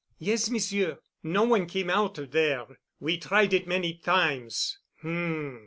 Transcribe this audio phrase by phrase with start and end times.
[0.17, 0.97] "Yes, Monsieur.
[1.21, 2.65] No one came out of there.
[2.99, 5.59] We tried it many times." "H m.